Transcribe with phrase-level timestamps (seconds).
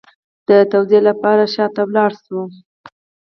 [0.47, 2.41] د توضیح لپاره شا ته لاړ شو